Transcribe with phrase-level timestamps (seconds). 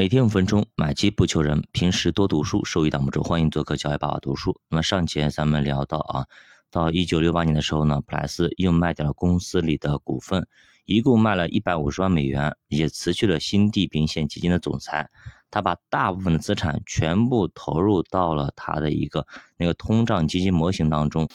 [0.00, 1.62] 每天五分钟，买基不求人。
[1.72, 3.22] 平时多读书，收益挡不住。
[3.22, 4.58] 欢迎做客教育爸爸读书。
[4.70, 6.24] 那么上节咱们聊到啊，
[6.70, 10.46] 到一九六八年的时候呢，普莱斯又卖掉了公司里的股份，
[10.86, 15.10] 一共卖了一百五十万美元，也辞去了新地平线基金的总裁。
[15.50, 19.26] 他把大部分的资产全部投入到了他的一个
[19.58, 21.28] 那个通胀基金模型当中。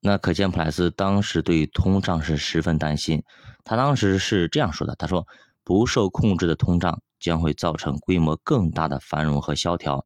[0.00, 3.22] 那可见普莱斯当时对通胀是十分担心。
[3.62, 5.24] 他当时是这样说的：“他说。”
[5.64, 10.04] 不受控制的通胀将会造成规模更大的繁荣和萧条，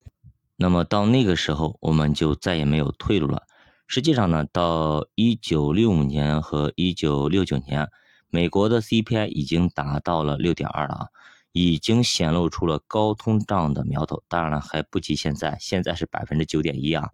[0.56, 3.42] 那么到那个时候我们就再也没有退路了。
[3.86, 7.88] 实际上呢，到一九六五年和一九六九年，
[8.30, 11.06] 美国的 CPI 已经达到了六点二了啊，
[11.52, 14.22] 已经显露出了高通胀的苗头。
[14.28, 17.10] 当然了，还不及现在，现在是百分之九点一啊。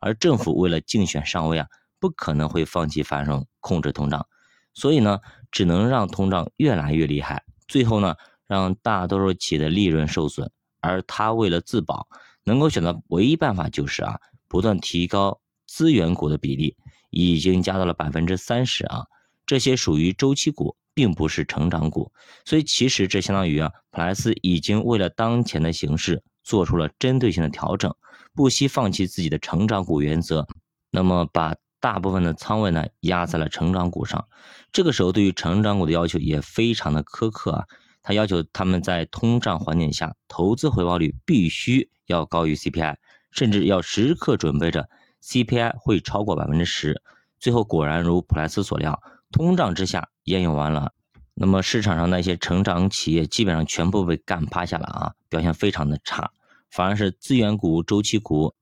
[0.00, 1.66] 而政府为了竞选上位啊，
[1.98, 4.26] 不可能会放弃繁荣，控制通胀，
[4.74, 5.20] 所以呢，
[5.50, 7.44] 只能让通胀越来越厉害。
[7.66, 8.16] 最后呢，
[8.48, 12.08] 让大多数企业的利润受损，而他为了自保，
[12.42, 16.74] 能够选择唯一办法就是啊，不断提高资源股的比例，
[17.10, 19.04] 已经加到了百分之三十啊。
[19.46, 22.10] 这些属于周期股，并不是成长股，
[22.44, 27.94] 所以其实这相当于啊，普莱斯已经为了当前的形势做出了针对性的调整，
[28.34, 30.46] 不惜放弃自己的成长股原则，
[30.90, 31.54] 那么把。
[31.80, 34.26] 大部分的仓位呢压在了成长股上，
[34.72, 37.64] 这个时候对于成长股的要求也非常的苛刻啊，
[38.08, 42.96] 他要求他们在通胀环境下投资回报率必须要高于 CPI，
[43.30, 44.88] 甚至要时刻准备着
[45.22, 47.02] CPI 会超过百分之十。
[47.38, 48.98] 最后果然如普莱斯所料，
[49.30, 50.94] 通胀之下烟用完了，
[51.34, 56.30] 那么市场上那些成长企业基本上全部被干趴下了啊，表现非常的差，
[56.70, 58.54] 反而是资源股、周期股。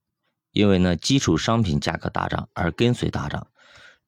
[0.51, 3.47] 因为呢，基础商品价格大涨而跟随大涨，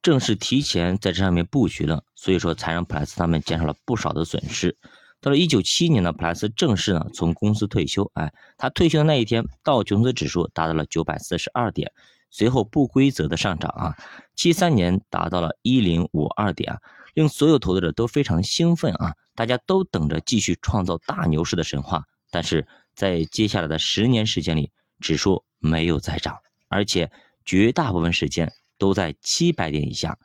[0.02, 4.76] 正是提前在这上面布局了，所以说才让普莱斯他们减少了不少的损失。
[5.20, 8.10] 到了一九七年呢，普莱斯正式呢从公司退休。
[8.14, 11.92] 哎，他退休的那一天，道琼斯指数达到了九百四十二点，
[12.30, 13.96] 随后不规则的上涨啊，
[14.36, 16.78] 七三年达到了一零五二点，
[17.14, 22.04] 令所有投资者都非常兴奋啊，大家都等着继续创造大牛市的神话。
[22.30, 24.70] 但是在接下来的十年时间里，
[25.00, 26.38] 指数没有再涨，
[26.68, 27.10] 而且
[27.44, 30.16] 绝大部分时间都在七百点以下。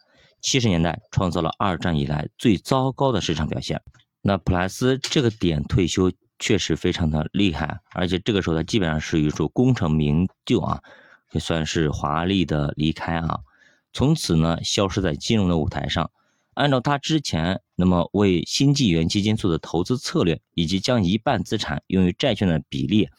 [0.42, 3.82] 七十年代创造了二战以来最糟糕的市场表现。
[4.26, 10.82] 那普莱斯这个点退休确实非常的厉害，而且这个时候他基本上是一处功成名就啊，
[11.34, 13.42] 也算是华丽的离开啊，
[13.92, 16.10] 从此呢消失在金融的舞台上。
[16.54, 23.10] 按照他之前那么为新纪元基金做的投资策略，以及将一半资产用于债券的比例。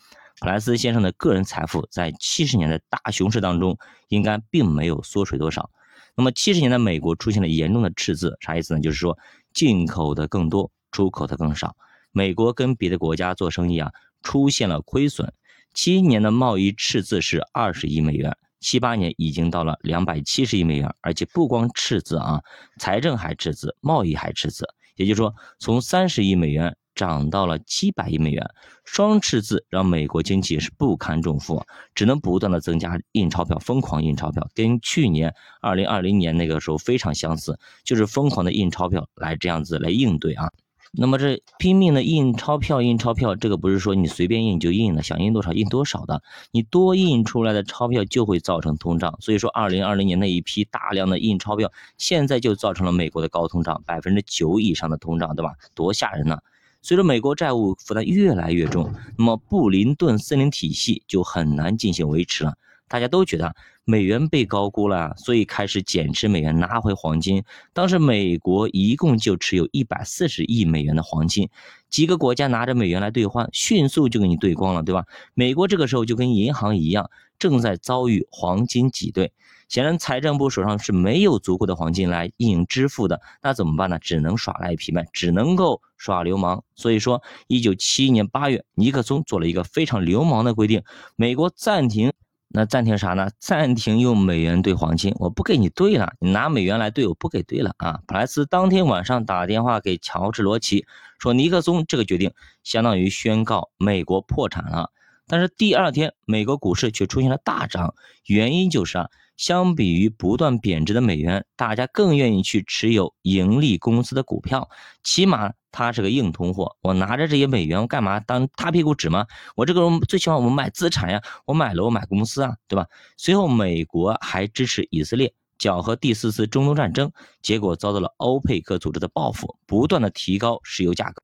[0.41, 3.77] 普莱斯先生的个人财富在七十年的大熊市当中，
[4.09, 5.69] 应该并没有缩水多少。
[6.17, 8.81] 那么七十年的美国出现了严重的赤字，啥意思呢？
[8.81, 9.19] 就是说
[9.53, 11.77] 进口的更多，出口的更少。
[12.13, 13.91] 美国跟别的国家做生意啊，
[14.23, 15.33] 出现了亏损。
[15.75, 22.41] 七年的贸易赤字是二十亿美元，七八年已经到了两百七十亿美元，而且不光赤字啊，
[22.79, 24.67] 财政还赤字，贸易还赤字。
[24.95, 26.77] 也就是说，从三十亿美元。
[26.95, 28.49] 涨到了七百亿美元，
[28.85, 31.61] 双赤字让美国经济是不堪重负，
[31.93, 40.49] 只能不断的增加印钞票，疯狂印钞票，跟去年二零二零年那个时候非常相似，就是疯狂的印钞票来这样子来应对啊。
[40.97, 46.23] 那么这拼命的印钞票，印钞票，这个不是说你随便印就印的，想印多少印多少的，
[46.53, 49.17] 你多印出来的钞票就会造成通胀。
[49.21, 55.53] 所以说，二零二零年那一批大量的印钞票，现在就造成了美国的高通胀，百分之九以上的通胀，对吧？
[55.75, 56.39] 多吓人呢！
[56.81, 62.55] 随着美国债务负担越来越重，那么布林顿森林体系就很难进行维持了。
[62.89, 67.43] 大家都觉得美元被高估了，所以开始减持美元，拿回黄金。
[67.73, 71.49] 当时美国一共就持有一百四十亿美元的黄金，
[71.89, 75.07] 几个国家拿着美元来兑换，迅速就给你兑光了，对吧？
[75.35, 79.33] 美国这个时候就跟银行一样，正在遭遇黄金挤兑。
[79.67, 83.99] 显然，财政部手上是没有足够的黄金来应用支付的，那怎么办呢？
[83.99, 86.63] 只能耍赖皮卖，只能够耍流氓。
[86.77, 90.83] 所以说，一九七一年八月，尼克松做了一个非常流氓的规定：
[91.17, 92.13] 美国暂停，
[92.57, 93.31] 那暂停啥呢？
[93.41, 98.01] 暂停用美元兑黄金，我不给你兑了，你拿美元来兑，我不给兑了啊！
[98.07, 100.87] 普莱斯当天晚上打电话给乔治罗奇，
[101.19, 104.93] 说尼克松这个决定相当于宣告美国破产了。
[105.27, 109.11] 但是第二天，美国股市却出现了大涨，原因就是啊。
[109.37, 114.69] 相比于不断贬值的美元，大家更愿意去持有盈利公司的股票，
[115.03, 116.77] 起码它是个硬通货。
[116.83, 119.27] 我拿着这些美元，我干嘛当擦屁股纸吗？
[119.57, 122.87] 我这个人最起码我们买资产呀，我买楼买公司啊，对吧？
[123.17, 127.11] 随后，美国还支持以色列搅和第四次中东战争，
[127.43, 131.24] 结果遭到了欧佩克组织的报复，不断的提高石油价格。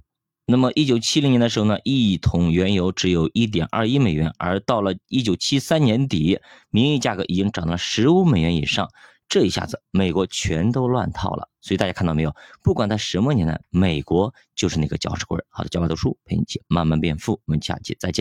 [0.51, 8.89] 那么一九七零年的时候呢，一桶原油只有一点二一美元，而到了一九七三年底，名义价格已经涨到了十五美元以上。
[9.29, 11.49] 这一下子，美国全都乱套了。
[11.61, 12.35] 所以大家看到没有？
[12.65, 15.41] 不管在什么年代，美国就是那个搅屎棍。
[15.51, 17.41] 好的，教外读书陪你一起慢慢变富。
[17.47, 18.19] 我们下期再见。